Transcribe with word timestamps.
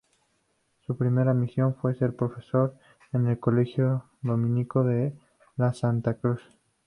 Su 0.87 0.97
primera 0.97 1.31
misión 1.31 1.75
fue 1.75 1.93
ser 1.93 2.15
profesor 2.15 2.75
en 3.13 3.27
el 3.27 3.37
colegio 3.37 4.05
dominico 4.23 4.83
de 4.83 5.13
la 5.57 5.73
Santa 5.73 6.15
Cruz. 6.15 6.41